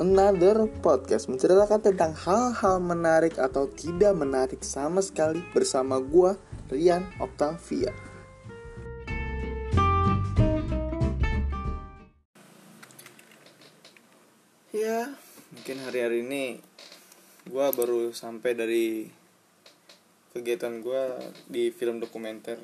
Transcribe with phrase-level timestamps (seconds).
[0.00, 6.40] another podcast menceritakan tentang hal-hal menarik atau tidak menarik sama sekali bersama gua
[6.72, 7.92] Rian Octavia.
[14.72, 15.12] Ya,
[15.52, 16.64] mungkin hari-hari ini
[17.52, 19.04] gua baru sampai dari
[20.32, 22.56] kegiatan gua di film dokumenter.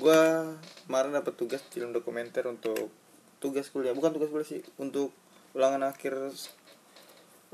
[0.00, 0.48] Gua
[0.88, 2.88] kemarin dapat tugas film dokumenter untuk
[3.36, 5.12] tugas kuliah, bukan tugas kuliah sih, untuk
[5.54, 6.34] ulangan akhir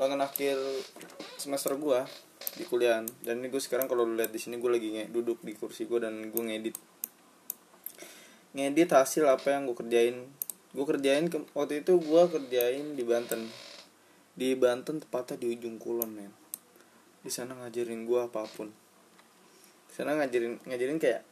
[0.00, 0.56] ulangan akhir
[1.36, 2.08] semester gua
[2.56, 5.38] di kuliah dan ini gue sekarang kalau lu lihat di sini gue lagi nge duduk
[5.44, 6.76] di kursi gue dan gue ngedit.
[8.56, 10.26] Ngedit hasil apa yang gue kerjain.
[10.74, 13.46] Gue kerjain ke, waktu itu gue kerjain di Banten.
[14.34, 16.32] Di Banten tepatnya di ujung kulon men.
[17.22, 18.72] Di sana ngajarin gue apa pun.
[19.86, 21.22] Di sana ngajarin ngajarin kayak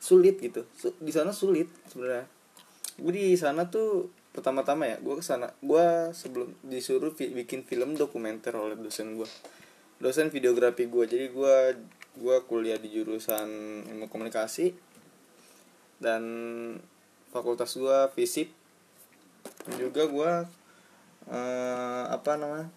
[0.00, 0.64] sulit gitu.
[1.02, 2.24] Di sana sulit sebenarnya.
[2.96, 7.96] Gue di sana tuh pertama-tama ya gue ke sana gue sebelum disuruh vi bikin film
[7.96, 9.28] dokumenter oleh dosen gue
[9.96, 11.56] dosen videografi gue jadi gue
[12.16, 13.48] gue kuliah di jurusan
[13.92, 14.72] ilmu komunikasi
[16.00, 16.22] dan
[17.32, 18.48] fakultas gue fisip.
[19.76, 20.32] Juga gue
[21.28, 22.68] uh, apa namanya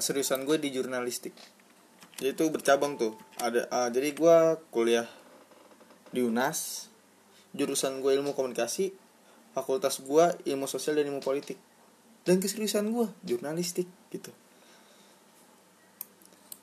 [0.00, 1.36] keseriusan gue di jurnalistik.
[2.18, 4.36] Jadi itu bercabang tuh ada uh, jadi gue
[4.72, 5.06] kuliah
[6.14, 6.88] di UNAS
[7.54, 8.90] jurusan gue ilmu komunikasi
[9.54, 11.56] fakultas gue ilmu sosial dan ilmu politik.
[12.26, 14.34] Dan keseriusan gue jurnalistik gitu.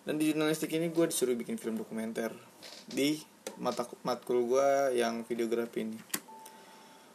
[0.03, 2.33] Dan di jurnalistik ini gue disuruh bikin film dokumenter
[2.89, 3.22] di
[3.61, 6.00] mata matkul gue yang videografi ini.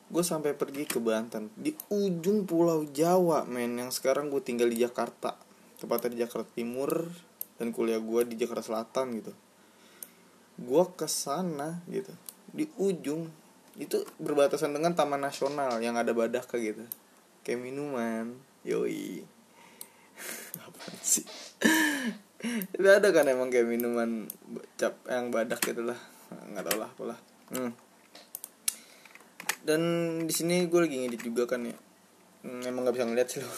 [0.06, 4.78] Gue sampai pergi ke Banten di ujung pulau Jawa men yang sekarang gue tinggal di
[4.78, 5.34] Jakarta.
[5.77, 7.11] Tepatnya di Jakarta Timur
[7.58, 9.33] dan kuliah gue di Jakarta Selatan gitu.
[10.62, 12.14] Gue ke sana gitu.
[12.55, 13.27] Di ujung
[13.77, 16.84] itu berbatasan dengan Taman Nasional yang ada badak kayak gitu.
[17.44, 18.41] Kayak minuman.
[18.64, 19.22] Yoi.
[20.66, 21.28] Apa sih?
[22.73, 24.28] Itu ada kan emang kayak minuman
[24.80, 25.98] cap yang badak gitu lah.
[26.52, 27.20] Nggak tau lah apalah.
[27.46, 27.70] Hmm.
[29.67, 29.83] dan
[30.27, 31.74] di sini gue lagi ngedit juga kan ya.
[32.42, 33.55] Hmm, emang nggak bisa ngeliat sih lo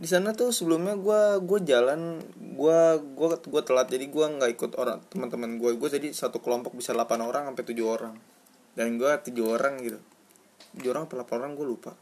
[0.00, 3.86] di sana tuh sebelumnya gue gue jalan gue gue gue telat.
[3.90, 7.64] Jadi gue nggak ikut orang teman-teman gue gue jadi satu kelompok bisa 8 orang sampai
[7.68, 8.16] tujuh orang
[8.74, 9.98] dan gue tujuh orang gitu.
[10.78, 11.92] Tujuh orang 8 orang gue lupa.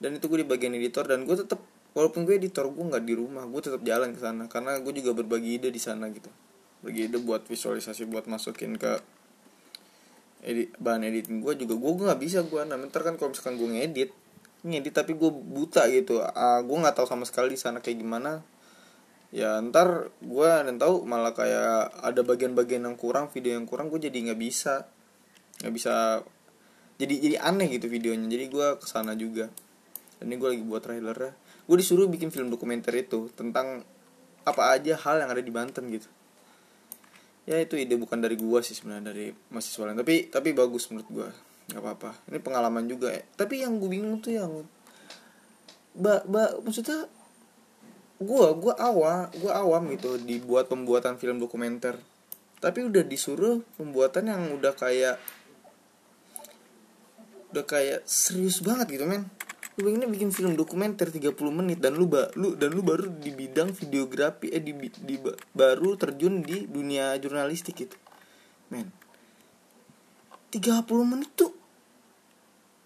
[0.00, 1.60] Dan itu gue di bagian editor dan gue tetap
[1.92, 3.44] walaupun gue editor gue nggak di rumah.
[3.48, 6.28] Gue tetap jalan ke sana karena gue juga berbagi ide di sana gitu.
[6.80, 9.00] Berbagi ide buat visualisasi buat masukin ke
[10.44, 11.74] edit bahan editing gue juga.
[11.76, 14.10] Gue nggak bisa gue nah ntar kan kalau misalkan gue ngedit
[14.64, 16.24] ngedit tapi gue buta gitu.
[16.24, 18.40] Uh, gue nggak tahu sama sekali di sana kayak gimana.
[19.34, 24.00] Ya ntar gue dan tahu malah kayak ada bagian-bagian yang kurang video yang kurang gue
[24.08, 24.88] jadi nggak bisa
[25.62, 26.24] nggak bisa
[26.94, 28.26] jadi jadi aneh gitu videonya.
[28.30, 29.50] Jadi gue ke sana juga.
[30.18, 31.34] Dan ini gue lagi buat trailer.
[31.66, 33.82] Gue disuruh bikin film dokumenter itu tentang
[34.44, 36.06] apa aja hal yang ada di Banten gitu.
[37.44, 39.98] Ya itu ide bukan dari gue sih sebenarnya dari mahasiswa lain.
[39.98, 41.28] Tapi tapi bagus menurut gue
[41.72, 42.10] nggak apa-apa.
[42.30, 43.10] Ini pengalaman juga.
[43.10, 44.52] Ya tapi yang gue bingung tuh yang
[45.94, 47.06] ba ba maksudnya
[48.18, 51.98] gue gue awam gue awam gitu dibuat pembuatan film dokumenter.
[52.62, 55.20] Tapi udah disuruh pembuatan yang udah kayak
[57.54, 59.30] udah kayak serius banget gitu men.
[59.78, 63.30] Lu pengennya bikin film dokumenter 30 menit dan lu ba lu dan lu baru di
[63.30, 65.16] bidang videografi eh di, di
[65.54, 67.94] baru terjun di dunia jurnalistik gitu.
[68.74, 68.90] Men
[70.50, 71.54] 30 menit tuh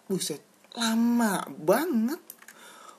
[0.09, 0.41] buset
[0.77, 2.21] lama banget.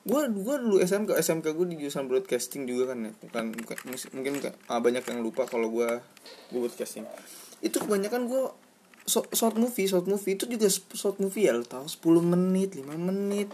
[0.05, 3.11] Gue gue dulu SMK SMK gue di jurusan broadcasting juga kan ya.
[3.13, 3.77] Bukan, bukan
[4.13, 4.33] mungkin
[4.69, 6.01] ah, banyak yang lupa kalau gue
[6.49, 7.05] gue broadcasting.
[7.61, 8.68] Itu kebanyakan gue
[9.09, 13.49] short movie short movie itu juga short movie ya lo tahu 10 menit 5 menit.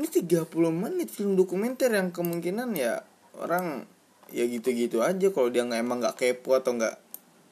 [0.00, 3.04] Ini 30 menit film dokumenter yang kemungkinan ya
[3.36, 3.84] orang
[4.32, 5.28] ya gitu-gitu aja.
[5.28, 6.96] Kalau dia nggak emang nggak kepo atau nggak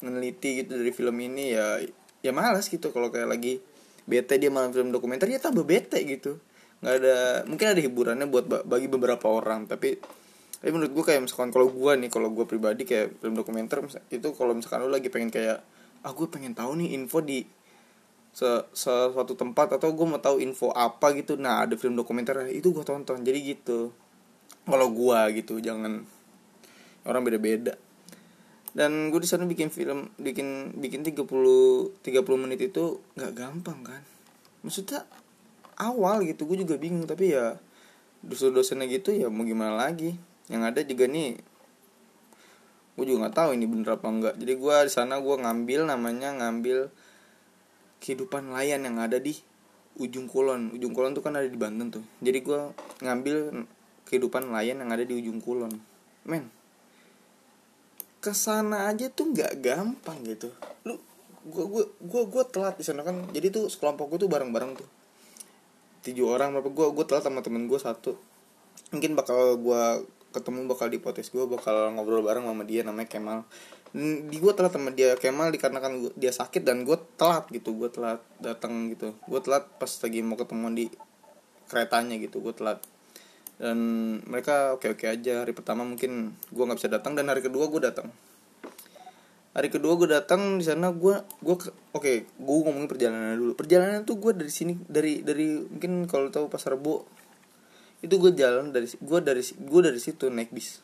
[0.01, 1.77] meneliti gitu dari film ini ya
[2.25, 2.89] ya malas gitu.
[2.89, 3.61] Kalau kayak lagi
[4.09, 6.41] bete dia malam film dokumenter ya tambah bete gitu.
[6.81, 9.69] Nggak ada mungkin ada hiburannya buat bagi beberapa orang.
[9.69, 10.01] Tapi
[10.59, 13.79] tapi menurut gue kayak misalkan kalau gue nih kalau gue pribadi kayak film dokumenter
[14.11, 15.63] itu kalau misalkan lu lagi pengen kayak
[16.03, 17.43] ah gue pengen tahu nih info di
[18.33, 21.35] se suatu tempat atau gue mau tahu info apa gitu.
[21.35, 23.19] Nah ada film dokumenter itu gue tonton.
[23.25, 23.91] Jadi gitu.
[24.63, 26.07] Kalau gue gitu jangan.
[27.03, 27.75] Orang beda-beda.
[28.71, 31.99] Dan gue di sana bikin film bikin bikin 30 30
[32.39, 34.03] menit itu nggak gampang kan?
[34.63, 35.03] Maksudnya
[35.81, 37.11] awal gitu gue juga bingung.
[37.11, 37.59] Tapi ya
[38.23, 40.15] dosen-dosennya gitu ya mau gimana lagi?
[40.47, 41.43] Yang ada juga nih
[42.99, 46.35] gue juga nggak tahu ini bener apa enggak jadi gue di sana gue ngambil namanya
[46.35, 46.91] ngambil
[48.03, 49.35] kehidupan nelayan yang ada di
[49.99, 50.71] ujung kulon.
[50.73, 52.05] Ujung kulon tuh kan ada di Banten tuh.
[52.23, 52.61] Jadi gue
[53.03, 53.67] ngambil
[54.07, 55.75] kehidupan nelayan yang ada di ujung kulon.
[56.25, 56.49] Men
[58.19, 60.51] ke sana aja tuh nggak gampang gitu.
[60.83, 60.99] Lu
[61.47, 63.31] gua gua gua gua telat di sana kan.
[63.31, 64.89] Jadi tuh sekelompok gua tuh bareng bareng tuh.
[66.03, 68.19] Tujuh orang berapa gua gua telat sama temen gua satu.
[68.91, 73.39] Mungkin bakal gua ketemu bakal di potes gua bakal ngobrol bareng sama dia namanya Kemal.
[74.29, 77.89] Di gua telat sama dia Kemal dikarenakan gua, dia sakit dan gua telat gitu gua
[77.89, 79.17] telat datang gitu.
[79.25, 80.87] Gua telat pas lagi mau ketemu di
[81.69, 82.79] keretanya gitu gua telat.
[83.59, 83.79] Dan
[84.29, 87.83] mereka oke oke aja hari pertama mungkin gue nggak bisa datang dan hari kedua gue
[87.83, 88.07] datang
[89.59, 93.59] hari kedua gue datang di sana gue gue oke okay, gue ngomongin perjalanan dulu.
[93.59, 97.03] Perjalanan tuh gue dari sini dari dari mungkin kalau tahu pasar rebo
[97.99, 100.83] itu gue jalan dari gue dari gue dari situ naik bis.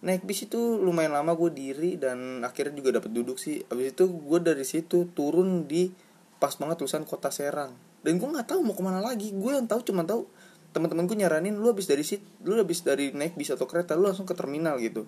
[0.00, 3.60] Naik bis itu lumayan lama gue diri dan akhirnya juga dapat duduk sih.
[3.68, 5.92] Abis itu gue dari situ turun di
[6.40, 7.76] pas banget tulisan kota Serang.
[8.00, 9.28] Dan gue nggak tahu mau ke mana lagi.
[9.36, 10.24] Gue yang tahu cuma tahu
[10.70, 14.24] teman-temanku nyaranin lu habis dari sit lu habis dari naik bis atau kereta lu langsung
[14.24, 15.04] ke terminal gitu.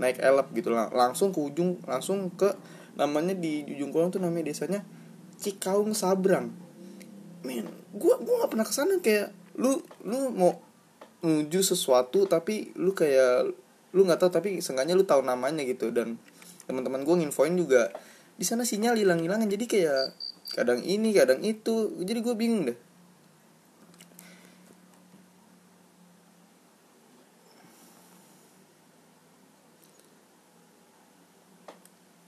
[0.00, 2.50] Naik elep gitu lang langsung ke ujung langsung ke
[2.96, 4.80] namanya di ujung kolong tuh namanya desanya
[5.38, 6.50] Cikaung Sabrang.
[7.44, 9.30] Men gua gua nggak pernah ke sana kayak
[9.60, 10.71] lu lu mau
[11.22, 13.54] menuju sesuatu tapi lu kayak
[13.94, 15.94] lu nggak tahu tapi seenggaknya lu tahu namanya gitu.
[15.94, 16.18] Dan
[16.66, 17.94] teman-teman gua nginfoin juga
[18.36, 19.46] di sana sinyal hilang-hilangan.
[19.46, 20.02] Jadi kayak
[20.58, 21.94] kadang ini kadang itu.
[22.02, 22.78] Jadi gue bingung deh.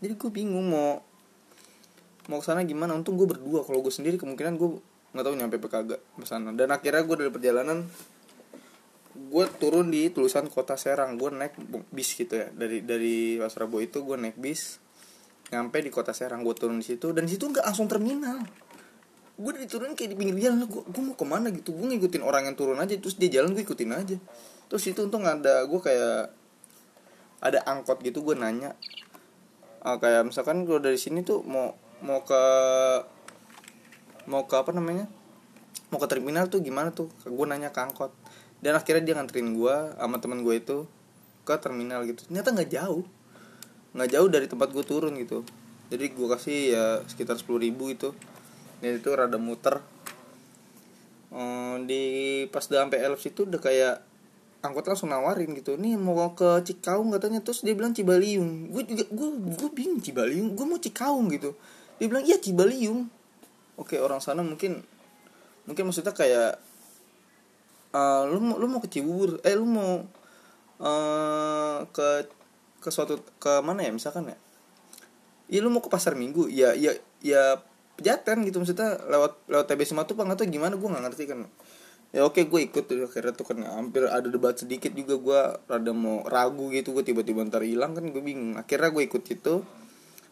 [0.04, 1.00] Jadi gue bingung mau
[2.28, 2.92] mau ke sana gimana.
[2.92, 3.64] Untung gue berdua.
[3.64, 4.76] Kalau gue sendiri kemungkinan gue
[5.16, 6.52] nggak tahu nyampe ke kagak ke sana.
[6.52, 7.88] Dan akhirnya gue dari perjalanan
[9.14, 11.14] gue turun di tulisan kota Serang.
[11.14, 11.54] Gue naik
[11.94, 12.50] bis gitu ya.
[12.50, 14.82] Dari dari Pasrabo itu gue naik bis
[15.54, 16.42] nyampe di kota Serang.
[16.42, 18.42] Gue turun di situ dan di situ nggak langsung terminal.
[19.38, 20.66] Gue turun kayak di pinggir jalan.
[20.66, 21.70] Gue gue mau ke mana gitu?
[21.74, 22.94] Gue ngikutin orang yang turun aja.
[22.98, 24.18] Terus dia jalan gue ikutin aja.
[24.66, 26.34] Terus itu untung ada gue kayak
[27.38, 28.74] ada angkot gitu gue nanya.
[29.84, 32.42] Uh, kayak misalkan kalau dari sini tuh mau mau ke
[34.26, 35.06] mau ke apa namanya?
[35.92, 37.06] Mau ke terminal tuh gimana tuh?
[37.22, 38.23] Gue nanya ke angkot
[38.64, 40.88] dan akhirnya dia nganterin gue sama teman gue itu
[41.44, 42.24] ke terminal gitu.
[42.24, 43.04] Ternyata nggak jauh.
[43.92, 45.44] Nggak jauh dari tempat gue turun gitu.
[45.92, 48.16] Jadi gue kasih ya sekitar sepuluh ribu itu
[48.80, 49.84] dan itu rada muter.
[51.28, 54.00] Um, di pas udah sampai Elf itu udah kayak
[54.64, 55.76] angkot langsung nawarin gitu.
[55.76, 57.44] Nih mau ke Cikaung katanya.
[57.44, 58.72] Terus dia bilang Cibaliung.
[58.72, 59.28] Gue juga gue
[59.60, 60.56] gue bingung Cibaliung.
[60.56, 61.52] Gue mau Cikaung gitu.
[62.00, 63.12] Dia bilang iya Cibaliung.
[63.76, 64.80] Oke orang sana mungkin
[65.68, 66.56] mungkin maksudnya kayak
[67.94, 69.38] uh, lu mau lu mau ke Cibubur?
[69.46, 70.02] Eh lu mau
[70.82, 72.08] uh, ke
[72.82, 74.36] ke suatu ke mana ya misalkan ya?
[75.48, 76.50] Iya lu mau ke pasar minggu.
[76.50, 76.92] Ya ya
[77.22, 77.62] ya
[77.96, 78.98] pejaten gitu maksudnya.
[79.06, 80.74] Lewat lewat TB Simatupang atau gimana?
[80.74, 81.46] Gue nggak ngerti kan.
[82.14, 83.58] Ya oke gue ikut tuh akhirnya tuh kan.
[83.62, 85.14] Hampir ada debat sedikit juga.
[85.16, 86.92] Gue rada mau ragu gitu.
[86.92, 88.58] Gue tiba-tiba ntar hilang kan gue bingung.
[88.58, 89.62] Akhirnya gue ikut itu.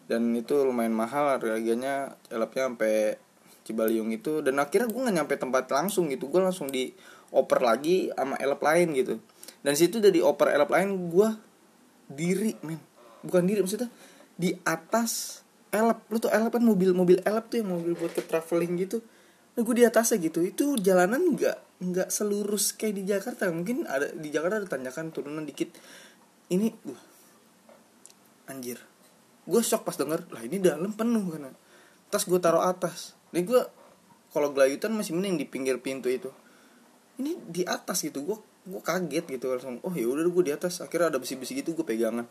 [0.03, 2.19] Dan itu lumayan mahal harganya.
[2.27, 3.15] Elapnya sampai
[3.63, 4.43] Cibaliung itu.
[4.43, 6.27] Dan akhirnya gue nggak nyampe tempat langsung gitu.
[6.27, 6.91] Gue langsung di
[7.33, 9.17] oper lagi sama elap lain gitu.
[9.65, 11.29] Dan situ dari oper elap lain gue
[12.07, 12.77] diri men.
[13.25, 13.89] Bukan diri maksudnya
[14.37, 15.41] di atas
[15.73, 19.01] elap lu tuh elap kan mobil mobil elap tuh yang mobil buat ke traveling gitu.
[19.57, 20.45] Nah gue di atasnya gitu.
[20.45, 23.49] Itu jalanan nggak nggak selurus kayak di Jakarta.
[23.49, 25.73] Mungkin ada di Jakarta ada tanjakan turunan dikit.
[26.53, 27.01] Ini uh,
[28.53, 28.77] anjir.
[29.43, 31.49] Gue shock pas denger lah ini dalam penuh kan
[32.13, 33.17] tas gue taruh atas.
[33.33, 33.61] Ini gue
[34.29, 36.29] kalau gelayutan masih mending di pinggir pintu itu
[37.21, 40.79] ini di atas gitu gue gue kaget gitu langsung oh ya udah gue di atas.
[40.79, 42.25] Akhirnya ada besi-besi gitu gue pegangan.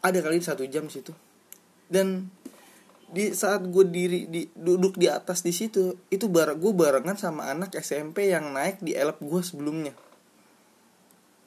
[0.00, 1.12] Ada kali satu jam situ.
[1.86, 2.32] Dan
[3.06, 7.46] di saat gue diri di duduk di atas di situ itu bareng gue barengan sama
[7.46, 9.94] anak SMP yang naik di elep gue sebelumnya.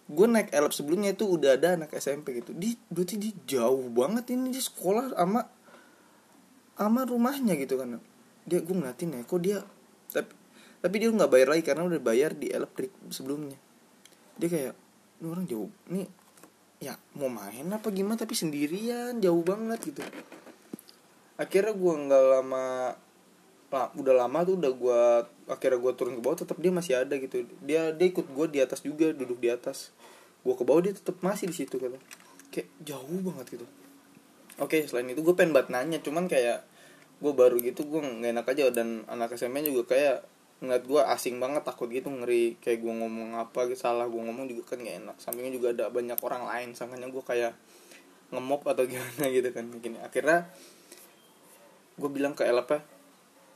[0.10, 2.56] Gue naik elep sebelumnya itu udah ada anak SMP gitu.
[2.56, 5.42] Di berarti di jauh banget ini di sekolah sama
[6.80, 8.00] sama rumahnya gitu kan.
[8.48, 9.60] Dia gue ngeliatin ya kok dia
[10.10, 10.39] tapi
[10.80, 13.60] tapi dia nggak bayar lagi karena udah bayar di elektrik sebelumnya.
[14.40, 14.74] Dia kayak
[15.20, 16.08] ini orang jauh nih
[16.80, 20.00] ya mau main apa gimana tapi sendirian jauh banget gitu.
[21.36, 22.96] Akhirnya gue nggak lama
[23.70, 25.02] lah udah lama tuh udah gue
[25.52, 27.44] akhirnya gue turun ke bawah tetap dia masih ada gitu.
[27.60, 29.92] Dia dia ikut gue di atas juga duduk di atas.
[30.48, 32.00] Gue ke bawah dia tetap masih di situ kata.
[32.56, 33.68] Kayak jauh banget gitu.
[34.64, 36.64] Oke selain itu gue pengen banget nanya cuman kayak
[37.20, 40.24] gue baru gitu gue nggak enak aja dan anak SMP juga kayak
[40.60, 44.46] ngeliat gue asing banget takut gitu ngeri kayak gue ngomong apa gitu salah gue ngomong
[44.52, 45.18] juga kan gak enak.
[45.24, 47.56] Sampingnya juga ada banyak orang lain sangkanya gue kayak
[48.36, 50.46] ngemop atau gimana gitu kan begini akhirnya
[52.00, 52.80] gue bilang ke Elap ya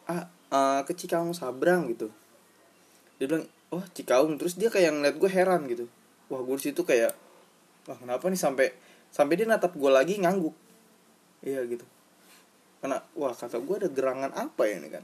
[0.03, 2.11] ah uh, ke Cikaung Sabrang gitu.
[3.19, 4.35] Dia bilang oh Cikaung.
[4.39, 5.85] Terus dia kayak ngeliat gue heran gitu.
[6.31, 7.15] Wah gue situ kayak
[7.89, 8.67] wah kenapa nih sampai
[9.11, 10.55] sampai dia natap gue lagi ngangguk?
[11.43, 11.83] Iya gitu.
[12.79, 15.03] Karena wah kata gue ada gerangan apa ya ini kan?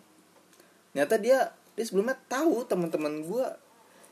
[0.96, 3.46] Nyata dia dia sebelumnya tahu teman-teman gue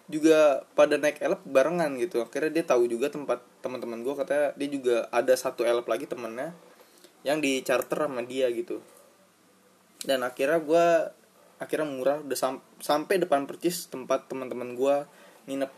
[0.08, 2.24] juga pada naik elep barengan gitu.
[2.24, 6.56] Akhirnya dia tahu juga tempat teman-teman gue katanya dia juga ada satu elep lagi temennya
[7.28, 8.80] yang di charter sama dia gitu.
[10.00, 10.86] Dan akhirnya gue
[11.60, 14.96] akhirnya murah udah sam sampai depan percis tempat teman-teman gue
[15.52, 15.72] nginep.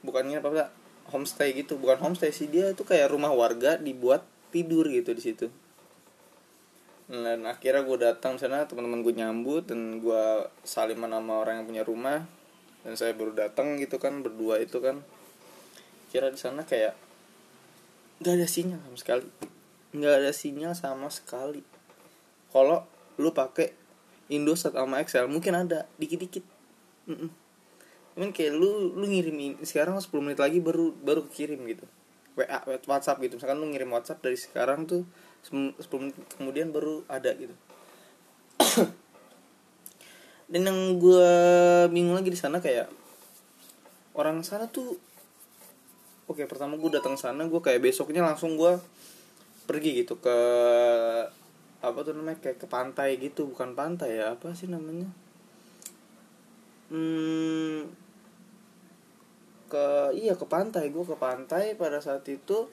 [0.00, 0.72] Bukan nginep apa
[1.12, 2.48] homestay gitu bukan homestay sih.
[2.48, 5.52] Dia itu kayak rumah warga dibuat tidur gitu di situ
[7.06, 10.24] dan akhirnya gue datang sana teman-teman gue nyambut dan gue
[10.66, 12.26] saliman sama orang yang punya rumah.
[12.82, 15.02] Dan saya baru datang gitu kan berdua itu kan.
[16.10, 16.98] Kira di sana kayak
[18.22, 19.26] nggak ada sinyal sama sekali.
[19.94, 21.62] Nggak ada sinyal sama sekali.
[22.50, 22.82] Kalau
[23.22, 23.74] lu pakai
[24.26, 26.42] Indosat sama Excel mungkin ada dikit-dikit.
[27.06, 31.86] Cuman kayak lu lu ngirim sekarang 10 menit lagi baru baru kirim gitu.
[32.34, 32.58] WA
[32.90, 33.38] WhatsApp gitu.
[33.38, 35.06] Misalkan lu ngirim WhatsApp dari sekarang tuh
[35.46, 37.54] 10 menit kemudian baru ada gitu.
[40.50, 41.32] Dan yang gue
[41.94, 42.90] bingung lagi di sana kayak
[44.18, 44.98] orang sana tuh
[46.26, 48.74] oke pertama gue datang sana gue kayak besoknya langsung gue
[49.66, 50.38] pergi gitu ke
[51.82, 53.46] apa tuh namanya kayak ke pantai gitu.
[53.46, 55.06] Bukan pantai ya apa sih namanya?
[56.90, 57.90] Hmm,
[59.70, 60.90] ke iya ke pantai.
[60.90, 62.70] Gue ke pantai pada saat itu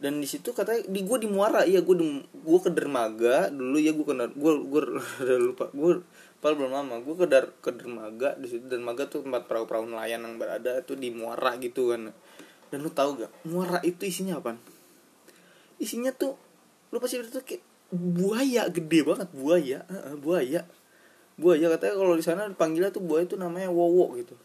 [0.00, 1.92] dan di situ katanya di gue di Muara iya gue
[2.24, 4.80] gue ke dermaga dulu ya gue ke gue gue
[5.28, 6.00] udah lupa gue
[6.40, 10.24] paling belum lama gue ke dar ke dermaga di situ dermaga tuh tempat perahu-perahu nelayan
[10.24, 12.16] yang berada tuh di Muara gitu kan.
[12.72, 14.56] Dan lu tahu gak Muara itu isinya apa
[15.76, 16.36] isinya tuh
[16.92, 19.78] lu pasti itu kayak buaya gede banget buaya
[20.24, 20.64] buaya.
[21.40, 24.36] Buaya katanya kalau di sana panggilnya tuh buaya tuh namanya wowo gitu.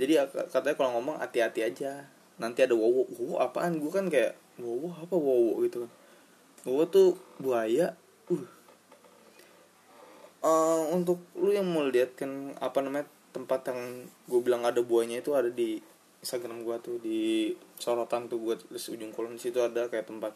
[0.00, 0.16] Jadi
[0.48, 2.08] katanya kalau ngomong hati-hati aja
[2.40, 3.78] nanti ada wowo wowo apaan?
[3.78, 5.90] Gue kan kayak wowo apa wowo gitu kan.
[6.66, 7.94] Wowo tuh buaya.
[8.30, 8.44] Uh.
[10.44, 15.24] Uh, untuk lu yang mau lihat kan apa namanya tempat yang gue bilang ada buahnya
[15.24, 15.80] itu ada di
[16.24, 20.32] Instagram gue tuh di sorotan tuh gue tulis ujung kolom di situ ada kayak tempat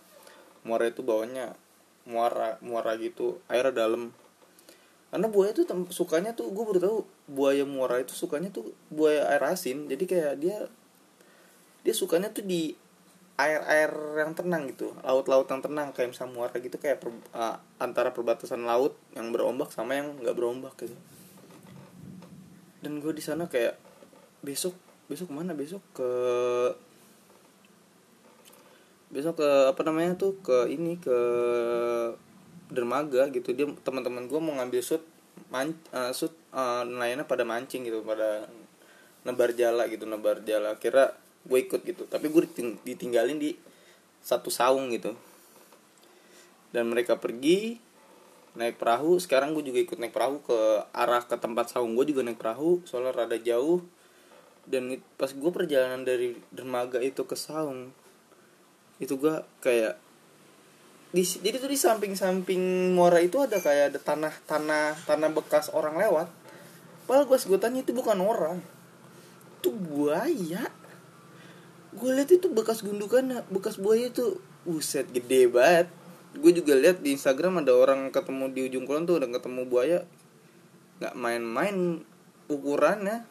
[0.67, 1.57] muara itu bawahnya
[2.05, 4.13] muara muara gitu air dalam.
[5.09, 6.99] Karena buaya tuh sukanya tuh gue baru tahu
[7.33, 9.89] buaya muara itu sukanya tuh buaya air asin.
[9.89, 10.69] Jadi kayak dia
[11.87, 12.75] dia sukanya tuh di
[13.39, 18.11] air-air yang tenang gitu laut-laut yang tenang kayak misalnya muara gitu kayak per, uh, antara
[18.11, 20.99] perbatasan laut yang berombak sama yang nggak berombak gitu.
[22.83, 23.79] Dan gue di sana kayak
[24.43, 24.75] besok
[25.07, 26.11] besok mana besok ke
[29.15, 31.19] besok ke apa namanya tuh ke ini ke
[32.75, 33.55] dermaga gitu.
[33.55, 35.03] Dia teman-teman gue mau ngambil shoot
[35.55, 38.51] man uh, shoot uh, nelayannya pada mancing gitu pada
[39.23, 40.75] nebar jala gitu nebar jala.
[40.83, 41.15] Kira
[41.47, 42.09] gue ikut gitu.
[42.09, 42.43] Tapi gue
[42.83, 43.55] ditinggalin di
[44.25, 45.15] satu saung gitu.
[46.75, 47.79] Dan mereka pergi
[48.59, 49.21] naik perahu.
[49.23, 50.59] Sekarang gue juga ikut naik perahu ke
[50.91, 53.85] arah ke tempat saung gue juga naik perahu soalnya rada jauh.
[54.69, 57.95] Dan pas gue perjalanan dari dermaga itu ke saung
[58.99, 59.95] itu gue kayak
[61.09, 65.97] di jadi tuh di samping-samping muara itu ada kayak ada tanah tanah tanah bekas orang
[65.97, 66.29] lewat.
[67.09, 68.61] Padahal gue tanya itu bukan orang.
[69.57, 70.69] Itu buaya
[71.95, 75.89] gue lihat itu bekas gundukan bekas buaya itu uset gede banget.
[76.37, 80.05] Gue juga lihat di Instagram ada orang ketemu di ujung kulon tuh udah ketemu buaya.
[81.01, 81.77] Nggak main-main
[82.53, 83.25] ukurannya.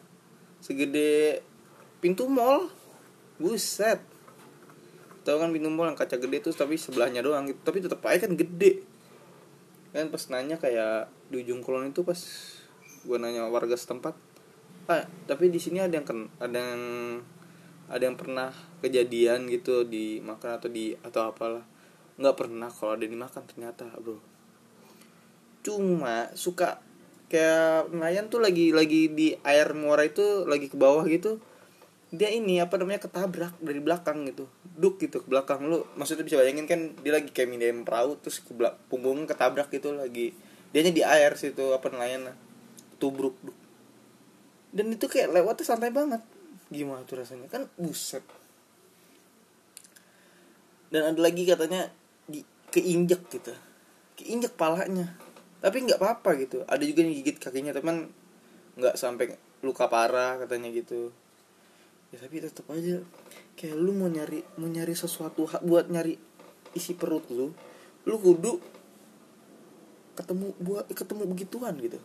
[0.58, 1.42] Segede
[2.02, 2.66] pintu mall.
[3.38, 4.02] Buset.
[5.22, 7.60] Tau kan pintu mall yang kaca gede tuh tapi sebelahnya doang gitu.
[7.62, 8.82] Tapi tetap aja kan gede.
[9.94, 12.18] Kan pas nanya kayak di ujung kolon itu pas
[13.04, 14.16] gue nanya warga setempat
[14.88, 16.82] ah tapi di sini ada yang ken ada yang
[17.88, 18.52] ada yang pernah
[18.84, 21.64] kejadian gitu dimakan atau di atau apalah.
[22.20, 24.20] Nggak pernah kalau ada dimakan ternyata bro.
[25.64, 26.84] Cuma suka
[27.32, 31.40] kayak nelayan tuh lagi lagi di air muara itu lagi ke bawah gitu
[32.08, 34.48] dia ini apa namanya ketabrak dari belakang gitu.
[34.64, 35.60] Duk gitu ke belakang.
[35.68, 39.68] Lu maksudnya bisa bayangin kan dia lagi kayak mindahin perahu terus ke belak punggungnya ketabrak
[39.68, 40.32] gitu lagi.
[40.72, 42.32] Dia di air situ apa nelayan
[42.96, 43.56] tubruk duk.
[44.72, 46.24] Dan itu kayak lewatnya santai banget
[46.68, 47.48] gimana tuh rasanya?
[47.48, 48.24] Kan buset.
[50.88, 51.88] Dan ada lagi katanya
[52.24, 53.52] di keinjek gitu.
[54.16, 55.16] Keinjek palanya.
[55.60, 56.64] Tapi nggak apa-apa gitu.
[56.64, 58.08] Ada juga yang gigit kakinya teman
[58.78, 61.10] nggak sampai luka parah katanya gitu.
[62.08, 63.04] Ya tapi tetap aja
[63.58, 66.14] kayak lu mau nyari mau nyari sesuatu buat nyari
[66.78, 67.50] isi perut lu
[68.06, 68.62] lu kudu
[70.14, 71.98] ketemu buat ketemu begituan gitu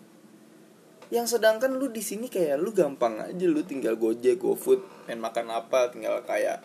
[1.11, 5.51] yang sedangkan lu di sini kayak lu gampang aja lu tinggal gojek gofood main makan
[5.51, 6.63] apa tinggal kayak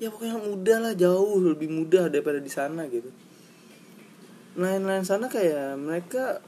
[0.00, 3.12] ya pokoknya mudah lah jauh lebih mudah daripada di sana gitu.
[4.56, 6.40] Lain-lain sana kayak mereka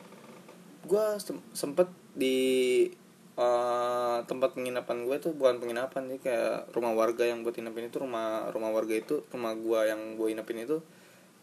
[0.88, 1.04] gue
[1.52, 2.88] sempet di
[3.36, 8.00] uh, tempat penginapan gue tuh bukan penginapan sih kayak rumah warga yang buat inapin itu
[8.00, 10.80] rumah rumah warga itu rumah gue yang gue inapin itu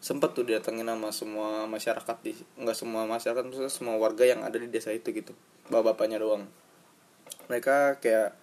[0.00, 4.56] sempet tuh didatengin sama semua masyarakat di nggak semua masyarakat maksudnya semua warga yang ada
[4.56, 5.36] di desa itu gitu.
[5.68, 6.48] Bapak-bapaknya doang.
[7.52, 8.34] Mereka kayak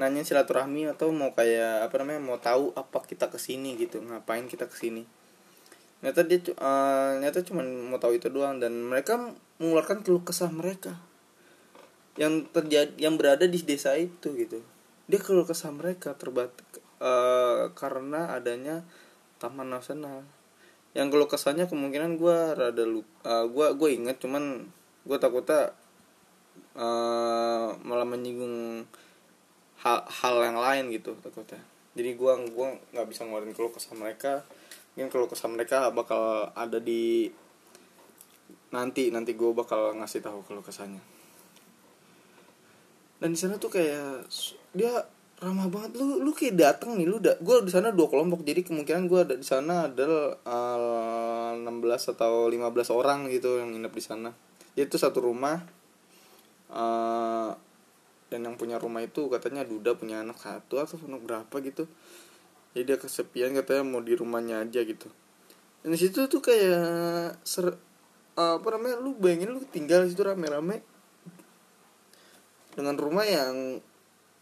[0.00, 4.46] nanya silaturahmi atau mau kayak apa namanya mau tahu apa kita ke sini gitu ngapain
[4.46, 5.02] kita ke sini
[5.98, 9.18] ternyata dia uh, ternyata cuma mau tahu itu doang dan mereka
[9.58, 10.94] mengeluarkan keluh kesah mereka.
[12.14, 14.62] Yang terjadi yang berada di desa itu gitu.
[15.10, 16.54] Dia keluh kesah mereka terbat
[17.02, 18.86] uh, karena adanya
[19.42, 20.22] taman nasional
[20.96, 24.64] yang keluh kesahnya kemungkinan gue rada lupa uh, gue gue inget cuman
[25.04, 25.72] gue takutnya
[26.78, 28.86] uh, malah menyinggung
[29.82, 31.62] hal hal yang lain gitu takutnya.
[31.94, 34.46] Jadi gue gua nggak bisa ngeluarin keluh kesah mereka.
[34.94, 37.30] Mungkin keluh kesah mereka bakal ada di
[38.68, 41.00] nanti nanti gue bakal ngasih tahu keluh kesahnya.
[43.18, 44.30] Dan di sana tuh kayak
[44.74, 45.02] dia
[45.38, 45.94] ramah banget.
[45.98, 48.42] Lu lu kayak datang nih lu da, gue di sana dua kelompok.
[48.42, 52.58] Jadi kemungkinan gue ada di sana adalah uh, 16 atau 15
[52.90, 54.30] orang gitu yang nginep di sana.
[54.74, 55.62] Itu satu rumah
[56.74, 57.50] uh,
[58.28, 61.86] dan yang punya rumah itu katanya Duda punya anak satu atau anak berapa gitu.
[62.74, 65.08] Jadi dia kesepian katanya mau di rumahnya aja gitu.
[65.82, 67.78] Dan di situ tuh kayak ser
[68.34, 70.82] uh, apa namanya lu bayangin lu tinggal di situ rame-rame
[72.74, 73.82] dengan rumah yang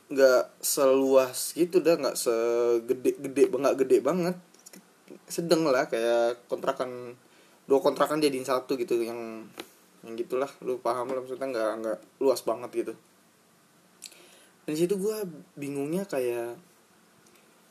[0.06, 4.36] nggak seluas gitu dah nggak segede gede nggak gede banget.
[5.26, 7.18] Sedang lah kayak kontrakan
[7.66, 9.46] dua kontrakan jadiin satu gitu yang
[10.06, 10.50] yang gitulah.
[10.62, 12.94] Lu paham lah maksudnya nggak nggak luas banget gitu.
[14.66, 15.22] Dan situ gue
[15.54, 16.58] bingungnya kayak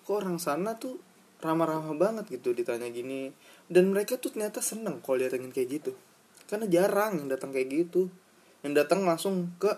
[0.07, 0.95] kok orang sana tuh
[1.43, 3.31] ramah-ramah banget gitu ditanya gini.
[3.67, 5.91] Dan mereka tuh ternyata seneng kalau datengin kayak gitu.
[6.47, 8.07] Karena jarang yang datang kayak gitu.
[8.63, 9.71] Yang datang langsung ke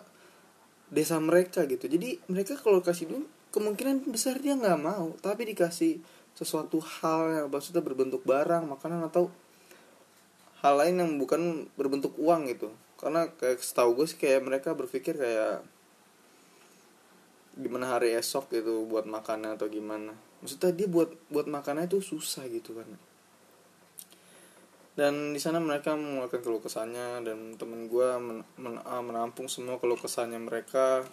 [0.88, 1.88] desa mereka gitu.
[1.88, 5.16] Jadi mereka kalau kasih duit kemungkinan besar dia nggak mau.
[5.20, 6.00] Tapi dikasih
[6.38, 9.34] sesuatu hal yang maksudnya berbentuk barang makanan atau
[10.62, 12.70] hal lain yang bukan berbentuk uang gitu.
[12.98, 15.66] Karena kayak setahu gue sih kayak mereka berpikir kayak
[17.58, 20.14] gimana hari esok gitu buat makannya atau gimana?
[20.46, 23.07] Maksudnya dia buat buat makannya itu susah gitu kan
[24.98, 29.78] dan di sana mereka mengeluarkan keluh kesahnya dan temen gue men, men, ah, menampung semua
[29.78, 31.06] keluh kesahnya mereka.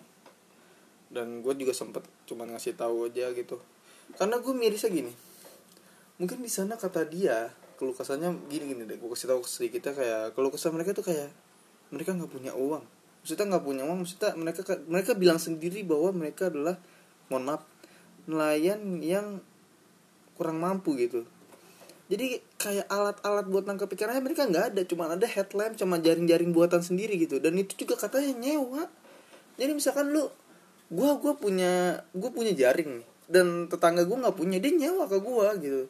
[1.12, 3.60] Dan gue juga sempet cuman ngasih tahu aja gitu.
[4.16, 5.12] Karena gue mirisnya gini
[6.14, 10.22] mungkin di sana kata dia keluh kesahnya gini gini deh gue kasih tahu sedikitnya kayak
[10.38, 11.26] keluh kesah mereka tuh kayak
[11.90, 12.84] mereka nggak punya uang.
[13.24, 16.78] Maksudnya nggak punya uang maksudnya mereka mereka bilang sendiri bahwa mereka adalah
[17.26, 17.62] mohon maaf
[18.30, 19.42] nelayan yang
[20.38, 21.26] kurang mampu gitu
[22.04, 26.84] jadi kayak alat-alat buat nangkap ikannya mereka nggak ada cuma ada headlamp cuma jaring-jaring buatan
[26.84, 27.40] sendiri gitu.
[27.40, 28.84] Dan itu juga katanya nyewa.
[29.56, 30.28] Jadi misalkan lu
[30.92, 35.16] gua gua punya gua punya jaring nih dan tetangga gua nggak punya dia nyewa ke
[35.16, 35.88] gua gitu.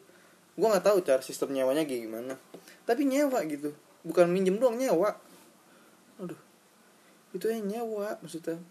[0.55, 2.39] Gue nggak tahu cara sistem nyewanya gimana.
[2.87, 3.75] Tapi nyewa gitu.
[4.07, 5.19] Bukan minjem doang nyewa.
[6.23, 6.39] Aduh
[7.35, 8.63] itu yang nyewa maksudnya.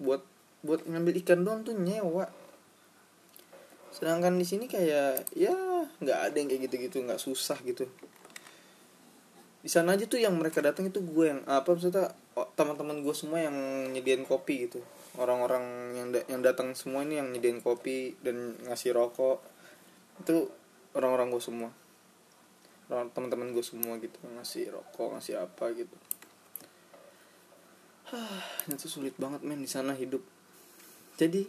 [0.00, 0.24] Buat
[0.64, 2.32] buat ngambil ikan doang tuh nyewa
[3.94, 5.54] sedangkan di sini kayak ya
[6.02, 7.86] nggak ada yang kayak gitu-gitu nggak susah gitu.
[9.64, 13.14] Di sana aja tuh yang mereka datang itu gue yang apa maksudnya oh, teman-teman gue
[13.16, 13.54] semua yang
[13.94, 14.82] nyediain kopi gitu.
[15.14, 19.40] Orang-orang yang da yang datang semua ini yang nyediain kopi dan ngasih rokok.
[20.20, 20.50] Itu
[20.92, 21.70] orang-orang gue semua.
[22.90, 25.96] Teman-teman gue semua gitu ngasih rokok ngasih apa gitu.
[28.74, 30.20] Itu sulit banget men di sana hidup.
[31.14, 31.46] Jadi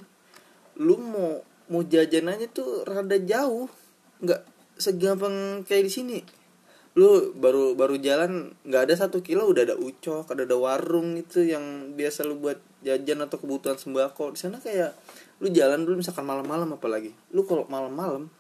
[0.80, 3.70] lu mau mau jajan aja tuh rada jauh.
[4.22, 4.42] Nggak
[4.78, 6.20] segampang kayak di sini.
[6.96, 11.44] Lu baru baru jalan nggak ada satu kilo udah ada ucok ada ada warung itu
[11.44, 12.56] yang biasa lu buat
[12.88, 14.32] jajan atau kebutuhan sembako.
[14.36, 14.96] Di sana kayak
[15.44, 17.12] lu jalan dulu misalkan malam-malam apalagi.
[17.36, 18.32] Lu kalau malam-malam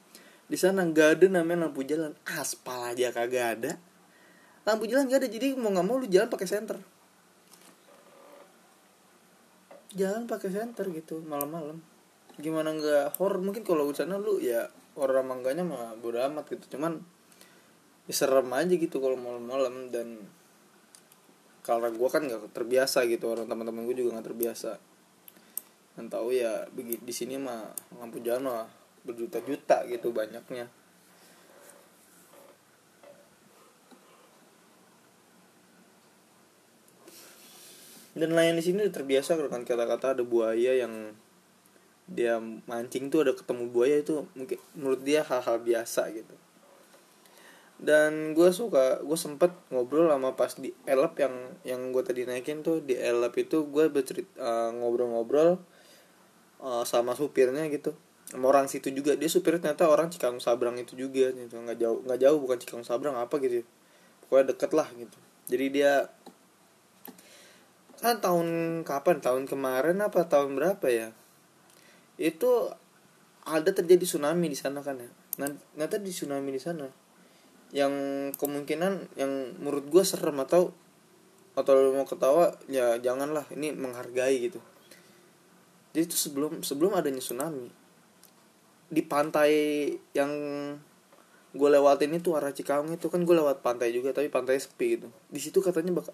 [0.45, 2.15] di sana nggak ada namanya lampu jalan.
[2.23, 3.71] Aspal aja kagak ada.
[4.63, 6.77] Lampu jalan nggak ada jadi mau nggak mau lu jalan pakai senter.
[9.95, 11.94] Jalan pakai senter gitu malam-malam
[12.39, 13.39] gimana nggak horror?
[13.43, 16.77] Mungkin kalau di sana lu ya horror mangganya mah bodo amat gitu.
[16.77, 16.99] Cuman
[18.05, 20.21] ya serem aja gitu kalau malam-malam dan
[21.65, 23.31] karena gue kan nggak terbiasa gitu.
[23.31, 24.71] Orang teman-teman gue juga nggak terbiasa.
[25.95, 28.67] Dan tahu ya di sini mah lampu jalan mah
[29.07, 30.67] berjuta-juta gitu banyaknya.
[38.15, 41.11] Dan nelayan di sini terbiasa dengan kata-kata ada buaya yang
[42.05, 42.37] dia
[42.69, 46.35] mancing tuh ada ketemu buaya itu mungkin menurut dia hal-hal biasa gitu.
[47.75, 51.35] Dan gue suka gue sempet ngobrol sama pas di elap yang
[51.67, 55.59] yang gue tadi naikin tuh di elap itu gue bercerita uh, ngobrol-ngobrol
[56.61, 57.97] uh, sama supirnya gitu.
[58.29, 59.17] Sama orang situ juga.
[59.17, 61.57] Dia supirnya ternyata orang Cikang Sabrang itu juga gitu.
[61.57, 63.65] Nggak jauh nggak jauh bukan Cikang Sabrang apa gitu ya.
[64.25, 65.17] pokoknya deket lah gitu.
[65.49, 66.09] Jadi dia
[67.99, 68.47] kan tahun
[68.85, 69.19] kapan?
[69.19, 70.25] Tahun kemarin apa?
[70.25, 71.09] Tahun berapa ya
[72.15, 72.71] itu
[73.45, 75.09] ada terjadi tsunami di sana kan ya?
[75.41, 76.87] Nah di tsunami di sana.
[77.75, 77.93] Yang
[78.39, 80.71] kemungkinan yang menurut gue serem atau
[81.55, 84.59] atau lo mau ketawa ya janganlah ini menghargai gitu.
[85.95, 87.71] Jadi itu sebelum sebelum adanya tsunami
[88.91, 89.51] di pantai
[90.11, 90.31] yang
[91.55, 95.07] gue lewatin itu arah Cikaung itu kan gue lewat pantai juga tapi pantai sepi gitu.
[95.31, 96.11] Di situ katanya bak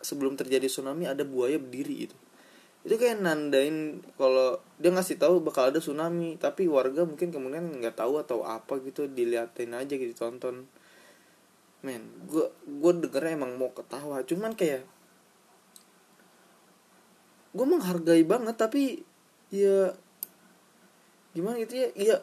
[0.00, 2.16] sebelum terjadi tsunami ada buaya berdiri gitu
[2.82, 7.94] itu kayak nandain kalau dia ngasih tahu bakal ada tsunami tapi warga mungkin kemudian nggak
[7.94, 10.66] tahu atau apa gitu diliatin aja gitu tonton
[11.86, 14.82] men gue gue dengernya emang mau ketawa cuman kayak
[17.52, 19.06] gue menghargai banget tapi
[19.54, 19.94] ya
[21.36, 22.16] gimana gitu ya iya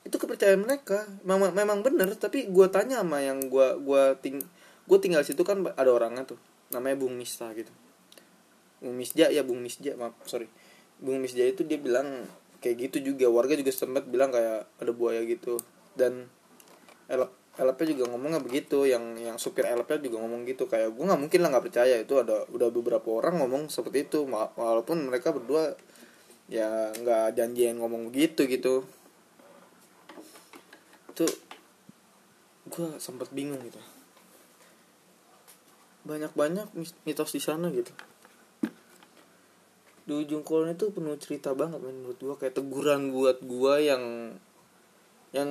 [0.00, 1.04] itu kepercayaan mereka.
[1.28, 4.40] Memang memang bener tapi gue tanya sama yang gue gua ting
[4.88, 6.40] gue tinggal situ kan ada orangnya tuh
[6.74, 7.70] namanya Bung Mista gitu
[8.80, 10.48] Bung Misja ya Bung Misja maaf sorry.
[10.96, 12.24] Bung Misja itu dia bilang
[12.64, 13.28] kayak gitu juga.
[13.28, 15.60] Warga juga sempat bilang kayak ada buaya gitu.
[15.92, 16.32] Dan
[17.12, 17.28] elep
[17.60, 18.88] elapnya juga ngomongnya begitu.
[18.88, 20.64] Yang yang supir elapnya juga ngomong gitu.
[20.64, 21.96] Kayak gue nggak mungkin lah nggak percaya.
[22.00, 24.24] Itu ada udah beberapa orang ngomong seperti itu.
[24.24, 25.76] Walaupun mereka berdua
[26.48, 28.88] ya nggak janjian ngomong begitu gitu.
[31.12, 31.28] Itu
[32.64, 33.80] gue sempat bingung gitu.
[36.00, 36.72] Banyak banyak
[37.04, 37.92] mitos di sana gitu
[40.10, 44.34] di ujung kolon itu penuh cerita banget menurut gue kayak teguran buat gue yang
[45.30, 45.50] yang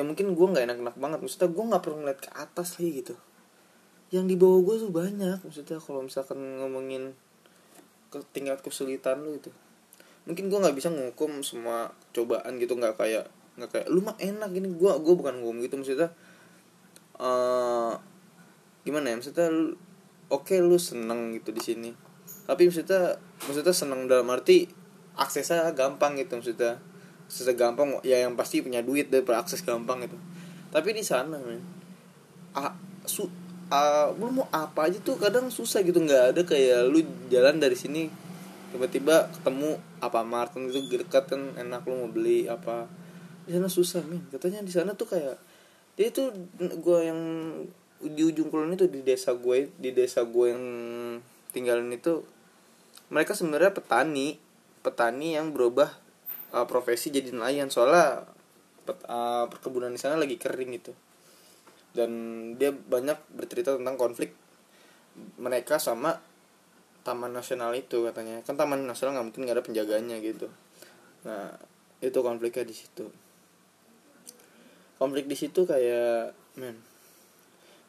[0.00, 1.18] yang mungkin gue nggak enak-enak banget.
[1.20, 3.14] Maksudnya gue nggak perlu ngeliat ke atas lagi gitu.
[4.08, 5.38] Yang di bawah gue tuh banyak.
[5.44, 7.12] Maksudnya kalau misalkan ngomongin
[8.08, 9.52] ke tingkat kesulitan lu itu
[10.22, 12.72] mungkin gue nggak bisa ngukum semua cobaan gitu.
[12.72, 13.28] Nggak kayak
[13.60, 14.72] nggak kayak lu mah enak gini.
[14.72, 15.76] Gue gue bukan ngomong gitu.
[15.76, 16.08] Maksudnya
[17.20, 18.00] uh,
[18.88, 19.20] gimana ya?
[19.20, 19.76] Maksudnya
[20.32, 22.11] oke okay, lu seneng gitu di sini
[22.46, 24.66] tapi maksudnya maksudnya seneng dalam arti
[25.16, 26.80] aksesnya gampang gitu maksudnya.
[27.28, 30.16] Aksesnya gampang ya yang pasti punya duit deh akses gampang gitu.
[30.72, 31.60] Tapi di sana men
[32.56, 33.28] ah, su
[33.72, 36.00] ah, lu mau apa aja tuh kadang susah gitu.
[36.02, 38.08] Nggak ada kayak lu jalan dari sini
[38.72, 42.88] tiba-tiba ketemu apa mart itu dekat kan enak lu mau beli apa.
[43.44, 44.28] Di sana susah men.
[44.32, 45.36] Katanya di sana tuh kayak
[45.92, 47.20] dia tuh gue yang
[48.02, 50.64] di ujung kulon itu di desa gue di desa gue yang
[51.52, 52.24] tinggalin itu
[53.12, 54.40] mereka sebenarnya petani
[54.82, 55.92] petani yang berubah
[56.50, 57.70] uh, profesi jadi nelayan.
[57.70, 58.26] Soalnya
[58.82, 60.92] pet, uh, perkebunan di sana lagi kering gitu.
[61.94, 62.10] Dan
[62.58, 64.34] dia banyak bercerita tentang konflik
[65.38, 66.18] mereka sama
[67.06, 68.42] taman nasional itu katanya.
[68.42, 70.50] Kan taman nasional nggak mungkin nggak ada penjaganya gitu.
[71.22, 71.54] Nah
[72.02, 73.06] itu konfliknya di situ.
[74.98, 76.76] Konflik di situ kayak men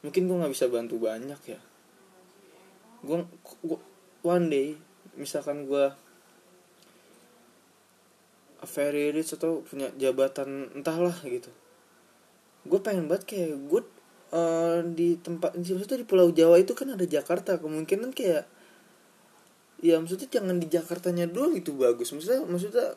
[0.03, 1.59] mungkin gue nggak bisa bantu banyak ya.
[3.07, 3.23] Gue
[4.23, 4.75] one day
[5.19, 5.93] misalkan gue
[8.63, 11.51] very rich atau punya jabatan entahlah gitu.
[12.63, 13.81] Gue pengen banget kayak gue
[14.31, 17.59] uh, di tempat itu di Pulau Jawa itu kan ada Jakarta.
[17.59, 18.47] Kemungkinan kayak
[19.83, 22.15] ya maksudnya jangan di Jakartanya doang itu bagus.
[22.15, 22.95] Maksudnya maksudnya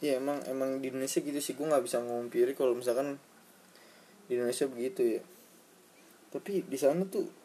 [0.00, 1.52] ya emang emang di Indonesia gitu sih.
[1.52, 3.20] Gue nggak bisa ngompiri kalau misalkan
[4.24, 5.22] di Indonesia begitu ya.
[6.32, 7.39] Tapi di sana tuh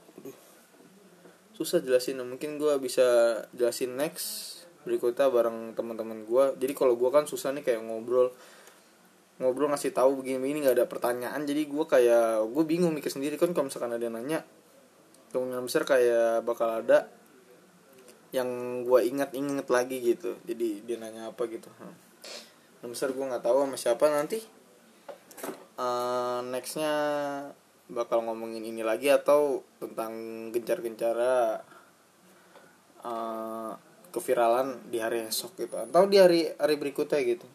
[1.56, 7.26] susah jelasin mungkin gue bisa jelasin next berikutnya bareng teman-teman gue jadi kalau gue kan
[7.26, 8.36] susah nih kayak ngobrol
[9.36, 11.44] ngobrol ngasih tahu begini ini nggak ada pertanyaan.
[11.44, 13.36] Jadi gue kayak gue bingung mikir sendiri.
[13.36, 14.40] Kan kalau misalkan ada yang nanya
[15.36, 17.12] kemungkinan besar kayak bakal ada
[18.32, 18.48] yang
[18.88, 20.40] gue ingat-ingat lagi gitu.
[20.48, 21.68] Jadi dia nanya apa gitu.
[21.80, 21.96] Hmm.
[22.86, 24.40] besar gue nggak tahu sama siapa nanti.
[25.76, 26.94] Uh, nextnya
[27.86, 30.14] bakal ngomongin ini lagi atau tentang
[30.50, 31.62] gencar-gencara
[33.06, 33.72] uh,
[34.10, 37.46] keviralan di hari esok gitu atau di hari hari berikutnya gitu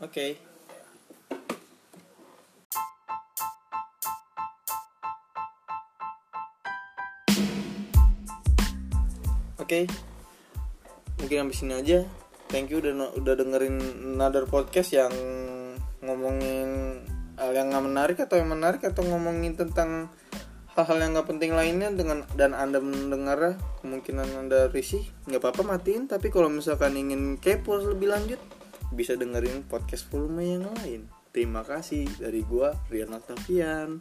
[0.00, 0.30] oke okay.
[9.60, 9.84] oke okay.
[11.20, 11.98] mungkin sampai sini aja
[12.48, 13.76] thank you udah udah dengerin
[14.16, 15.12] another podcast yang
[16.00, 17.02] ngomongin
[17.52, 20.08] hal yang nggak menarik atau yang menarik atau ngomongin tentang
[20.72, 26.08] hal-hal yang nggak penting lainnya dengan dan anda mendengar kemungkinan anda risih nggak apa-apa matiin.
[26.08, 28.40] Tapi kalau misalkan ingin kepo lebih lanjut
[28.96, 31.12] bisa dengerin podcast volume yang lain.
[31.28, 34.00] Terima kasih dari gua Rian Octavian